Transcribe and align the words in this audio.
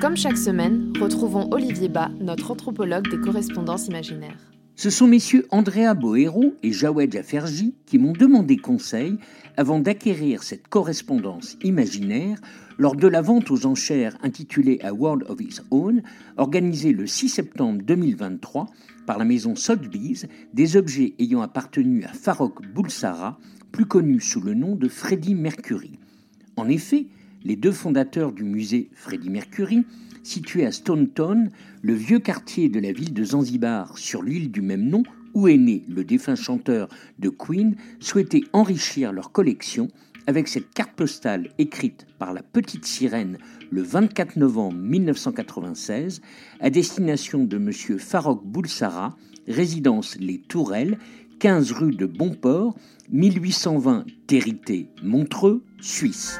Comme 0.00 0.16
chaque 0.16 0.38
semaine, 0.38 0.94
retrouvons 0.98 1.50
Olivier 1.50 1.90
Bas, 1.90 2.10
notre 2.20 2.52
anthropologue 2.52 3.10
des 3.10 3.20
correspondances 3.20 3.86
imaginaires. 3.86 4.50
Ce 4.74 4.88
sont 4.88 5.06
messieurs 5.06 5.46
Andrea 5.50 5.92
Boero 5.92 6.54
et 6.62 6.72
Jawed 6.72 7.12
Jaferji 7.12 7.74
qui 7.84 7.98
m'ont 7.98 8.14
demandé 8.14 8.56
conseil 8.56 9.18
avant 9.58 9.78
d'acquérir 9.78 10.42
cette 10.42 10.68
correspondance 10.68 11.58
imaginaire 11.62 12.38
lors 12.78 12.96
de 12.96 13.06
la 13.08 13.20
vente 13.20 13.50
aux 13.50 13.66
enchères 13.66 14.16
intitulée 14.22 14.78
A 14.82 14.94
World 14.94 15.24
of 15.28 15.38
Its 15.38 15.60
Own, 15.70 16.02
organisée 16.38 16.92
le 16.92 17.06
6 17.06 17.28
septembre 17.28 17.82
2023 17.84 18.70
par 19.06 19.18
la 19.18 19.26
maison 19.26 19.54
Sotheby's, 19.54 20.26
des 20.54 20.78
objets 20.78 21.12
ayant 21.18 21.42
appartenu 21.42 22.04
à 22.04 22.08
Farrokh 22.14 22.66
Bulsara, 22.74 23.38
plus 23.70 23.84
connu 23.84 24.18
sous 24.18 24.40
le 24.40 24.54
nom 24.54 24.76
de 24.76 24.88
Freddie 24.88 25.34
Mercury. 25.34 25.98
En 26.56 26.70
effet, 26.70 27.08
les 27.44 27.56
deux 27.56 27.72
fondateurs 27.72 28.32
du 28.32 28.44
musée 28.44 28.90
Freddie 28.94 29.30
Mercury, 29.30 29.84
situé 30.22 30.66
à 30.66 30.72
Stone 30.72 31.08
Town, 31.08 31.50
le 31.82 31.94
vieux 31.94 32.18
quartier 32.18 32.68
de 32.68 32.80
la 32.80 32.92
ville 32.92 33.14
de 33.14 33.24
Zanzibar, 33.24 33.96
sur 33.98 34.22
l'île 34.22 34.50
du 34.50 34.62
même 34.62 34.88
nom, 34.88 35.02
où 35.34 35.48
est 35.48 35.56
né 35.56 35.84
le 35.88 36.04
défunt 36.04 36.34
chanteur 36.34 36.88
de 37.18 37.28
Queen, 37.28 37.76
souhaitaient 38.00 38.44
enrichir 38.52 39.12
leur 39.12 39.32
collection 39.32 39.88
avec 40.26 40.48
cette 40.48 40.70
carte 40.72 40.92
postale 40.92 41.50
écrite 41.58 42.06
par 42.18 42.32
la 42.32 42.42
petite 42.42 42.84
sirène 42.84 43.38
le 43.70 43.82
24 43.82 44.36
novembre 44.36 44.76
1996 44.76 46.20
à 46.60 46.70
destination 46.70 47.44
de 47.44 47.56
M. 47.56 47.98
Farrokh 47.98 48.44
Boulsara, 48.44 49.16
résidence 49.48 50.16
Les 50.20 50.38
Tourelles, 50.38 50.98
15 51.38 51.72
rue 51.72 51.94
de 51.94 52.06
Bonport, 52.06 52.76
1820 53.10 54.04
Territé, 54.26 54.88
Montreux, 55.02 55.64
Suisse. 55.80 56.38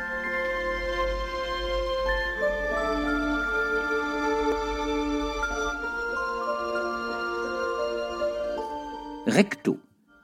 Recto. 9.26 9.78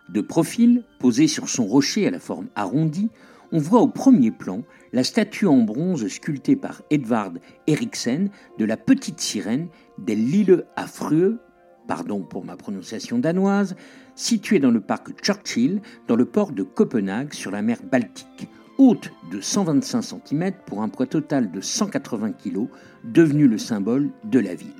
De 0.08 0.22
profil, 0.22 0.82
posé 0.98 1.26
sur 1.26 1.50
son 1.50 1.66
rocher 1.66 2.06
à 2.06 2.10
la 2.10 2.18
forme 2.18 2.48
arrondie, 2.54 3.10
on 3.52 3.58
voit 3.58 3.80
au 3.80 3.88
premier 3.88 4.30
plan 4.30 4.62
la 4.94 5.04
statue 5.04 5.46
en 5.46 5.58
bronze 5.58 6.08
sculptée 6.08 6.56
par 6.56 6.80
Edvard 6.90 7.34
Eriksen 7.66 8.30
de 8.58 8.64
la 8.64 8.78
petite 8.78 9.20
sirène 9.20 9.68
des 9.98 10.14
Lille 10.14 10.64
Affreux, 10.76 11.38
pardon 11.86 12.20
pour 12.20 12.46
ma 12.46 12.56
prononciation 12.56 13.18
danoise, 13.18 13.76
située 14.14 14.60
dans 14.60 14.70
le 14.70 14.80
parc 14.80 15.10
Churchill, 15.22 15.82
dans 16.08 16.16
le 16.16 16.24
port 16.24 16.52
de 16.52 16.62
Copenhague 16.62 17.34
sur 17.34 17.50
la 17.50 17.60
mer 17.60 17.78
Baltique. 17.90 18.48
Haute 18.78 19.10
de 19.30 19.42
125 19.42 20.02
cm 20.02 20.52
pour 20.64 20.82
un 20.82 20.88
poids 20.88 21.06
total 21.06 21.50
de 21.50 21.60
180 21.60 22.32
kg, 22.32 22.66
devenu 23.04 23.46
le 23.46 23.58
symbole 23.58 24.10
de 24.24 24.38
la 24.38 24.54
ville. 24.54 24.72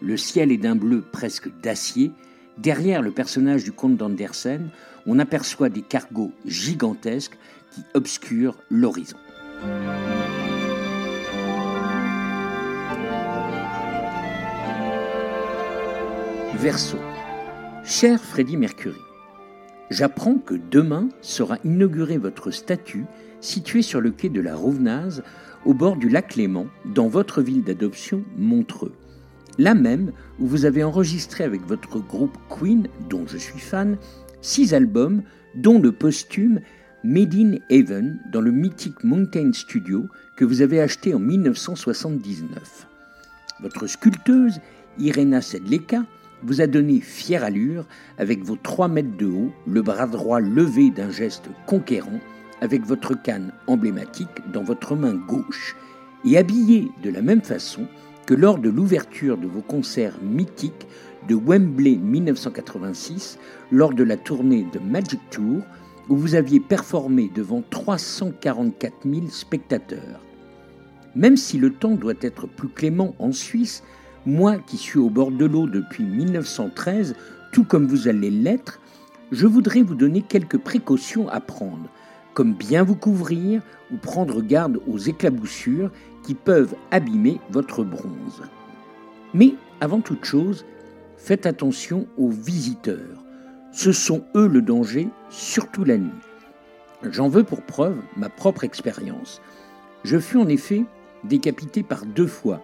Le 0.00 0.16
ciel 0.16 0.52
est 0.52 0.58
d'un 0.58 0.74
bleu 0.74 1.02
presque 1.12 1.48
d'acier, 1.60 2.12
Derrière 2.58 3.02
le 3.02 3.10
personnage 3.10 3.64
du 3.64 3.72
comte 3.72 3.96
d'Andersen, 3.96 4.68
on 5.06 5.18
aperçoit 5.18 5.68
des 5.68 5.82
cargos 5.82 6.32
gigantesques 6.44 7.38
qui 7.70 7.82
obscurent 7.94 8.56
l'horizon. 8.70 9.16
Verso. 16.54 16.98
Cher 17.84 18.22
Freddy 18.22 18.56
Mercury, 18.56 19.00
j'apprends 19.90 20.36
que 20.36 20.54
demain 20.54 21.08
sera 21.20 21.58
inaugurée 21.64 22.18
votre 22.18 22.50
statue 22.50 23.06
située 23.40 23.82
sur 23.82 24.00
le 24.00 24.10
quai 24.12 24.28
de 24.28 24.40
la 24.40 24.54
Rouvenaz, 24.54 25.22
au 25.64 25.74
bord 25.74 25.96
du 25.96 26.08
lac 26.08 26.36
Léman, 26.36 26.66
dans 26.84 27.08
votre 27.08 27.42
ville 27.42 27.64
d'adoption, 27.64 28.22
Montreux 28.36 28.92
la 29.58 29.74
même 29.74 30.12
où 30.38 30.46
vous 30.46 30.64
avez 30.64 30.82
enregistré 30.82 31.44
avec 31.44 31.62
votre 31.66 31.98
groupe 31.98 32.36
Queen, 32.48 32.88
dont 33.08 33.26
je 33.26 33.38
suis 33.38 33.60
fan, 33.60 33.96
six 34.40 34.74
albums, 34.74 35.22
dont 35.54 35.78
le 35.78 35.92
posthume 35.92 36.60
Made 37.04 37.34
in 37.34 37.56
Heaven 37.68 38.20
dans 38.30 38.40
le 38.40 38.52
mythique 38.52 39.02
Mountain 39.02 39.52
Studio 39.52 40.06
que 40.36 40.44
vous 40.44 40.62
avez 40.62 40.80
acheté 40.80 41.14
en 41.14 41.18
1979. 41.18 42.86
Votre 43.60 43.86
sculpteuse, 43.86 44.60
Irena 44.98 45.40
Sedleka, 45.40 46.04
vous 46.44 46.60
a 46.60 46.66
donné 46.66 47.00
fière 47.00 47.44
allure 47.44 47.86
avec 48.18 48.44
vos 48.44 48.56
3 48.56 48.88
mètres 48.88 49.16
de 49.16 49.26
haut, 49.26 49.52
le 49.66 49.82
bras 49.82 50.06
droit 50.06 50.40
levé 50.40 50.90
d'un 50.90 51.10
geste 51.10 51.48
conquérant, 51.66 52.20
avec 52.60 52.84
votre 52.84 53.20
canne 53.20 53.52
emblématique 53.66 54.50
dans 54.52 54.62
votre 54.62 54.94
main 54.94 55.14
gauche, 55.14 55.76
et 56.24 56.38
habillé 56.38 56.88
de 57.02 57.10
la 57.10 57.22
même 57.22 57.42
façon 57.42 57.86
que 58.26 58.34
lors 58.34 58.58
de 58.58 58.70
l'ouverture 58.70 59.36
de 59.36 59.46
vos 59.46 59.62
concerts 59.62 60.18
mythiques 60.22 60.86
de 61.28 61.34
Wembley 61.34 61.96
1986, 61.96 63.38
lors 63.70 63.94
de 63.94 64.04
la 64.04 64.16
tournée 64.16 64.66
de 64.72 64.78
Magic 64.78 65.20
Tour, 65.30 65.62
où 66.08 66.16
vous 66.16 66.34
aviez 66.34 66.60
performé 66.60 67.30
devant 67.34 67.62
344 67.70 68.94
000 69.04 69.28
spectateurs. 69.28 70.20
Même 71.14 71.36
si 71.36 71.58
le 71.58 71.72
temps 71.72 71.94
doit 71.94 72.14
être 72.20 72.46
plus 72.46 72.68
clément 72.68 73.14
en 73.18 73.32
Suisse, 73.32 73.82
moi 74.26 74.56
qui 74.58 74.76
suis 74.76 74.98
au 74.98 75.10
bord 75.10 75.30
de 75.30 75.44
l'eau 75.44 75.66
depuis 75.66 76.04
1913, 76.04 77.14
tout 77.52 77.64
comme 77.64 77.86
vous 77.86 78.08
allez 78.08 78.30
l'être, 78.30 78.80
je 79.30 79.46
voudrais 79.46 79.82
vous 79.82 79.94
donner 79.94 80.22
quelques 80.22 80.58
précautions 80.58 81.28
à 81.28 81.40
prendre, 81.40 81.88
comme 82.34 82.54
bien 82.54 82.82
vous 82.82 82.96
couvrir 82.96 83.62
ou 83.92 83.96
prendre 83.96 84.42
garde 84.42 84.80
aux 84.86 84.98
éclaboussures 84.98 85.90
qui 86.22 86.34
peuvent 86.34 86.74
abîmer 86.90 87.40
votre 87.50 87.84
bronze. 87.84 88.42
Mais 89.34 89.54
avant 89.80 90.00
toute 90.00 90.24
chose, 90.24 90.64
faites 91.16 91.46
attention 91.46 92.06
aux 92.16 92.30
visiteurs. 92.30 93.24
Ce 93.72 93.92
sont 93.92 94.24
eux 94.36 94.46
le 94.46 94.62
danger, 94.62 95.08
surtout 95.30 95.84
la 95.84 95.96
nuit. 95.96 96.10
J'en 97.10 97.28
veux 97.28 97.42
pour 97.42 97.62
preuve 97.62 97.96
ma 98.16 98.28
propre 98.28 98.64
expérience. 98.64 99.40
Je 100.04 100.18
fus 100.18 100.36
en 100.36 100.48
effet 100.48 100.84
décapité 101.24 101.82
par 101.82 102.04
deux 102.04 102.26
fois, 102.26 102.60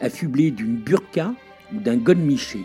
affublé 0.00 0.50
d'une 0.50 0.76
burqa 0.76 1.34
ou 1.74 1.80
d'un 1.80 1.96
godemiché. 1.96 2.64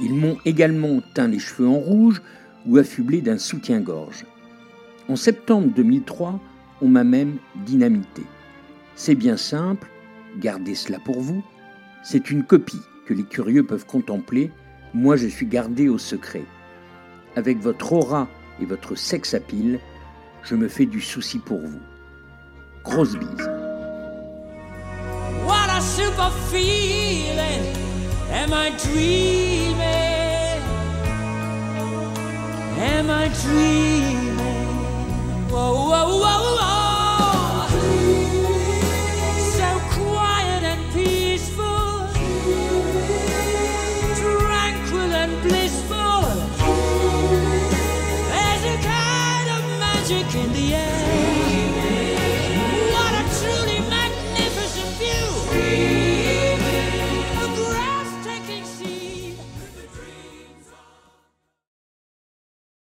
Ils 0.00 0.14
m'ont 0.14 0.38
également 0.44 1.00
teint 1.14 1.28
les 1.28 1.38
cheveux 1.38 1.68
en 1.68 1.78
rouge 1.78 2.22
ou 2.66 2.78
affublé 2.78 3.20
d'un 3.20 3.38
soutien-gorge. 3.38 4.24
En 5.08 5.16
septembre 5.16 5.68
2003, 5.74 6.40
on 6.80 6.88
m'a 6.88 7.04
même 7.04 7.36
dynamité. 7.66 8.22
C'est 8.94 9.14
bien 9.14 9.36
simple, 9.36 9.88
gardez 10.38 10.74
cela 10.74 10.98
pour 10.98 11.20
vous. 11.20 11.42
C'est 12.02 12.30
une 12.30 12.44
copie 12.44 12.82
que 13.06 13.14
les 13.14 13.24
curieux 13.24 13.64
peuvent 13.64 13.86
contempler. 13.86 14.50
Moi, 14.94 15.16
je 15.16 15.26
suis 15.26 15.46
gardé 15.46 15.88
au 15.88 15.98
secret. 15.98 16.44
Avec 17.36 17.58
votre 17.58 17.92
aura 17.92 18.28
et 18.60 18.66
votre 18.66 18.94
sex 18.94 19.34
pile, 19.46 19.80
je 20.42 20.54
me 20.54 20.68
fais 20.68 20.86
du 20.86 21.00
souci 21.00 21.38
pour 21.38 21.60
vous. 21.60 21.80
Grosse 22.84 23.16
bise. 23.16 23.48
Am 28.34 28.52
I 28.52 28.70
dreaming? 28.70 29.76
Am 32.78 33.10
I 33.10 33.28
dreaming? 33.28 33.91
In 50.34 50.52
the. 50.52 50.71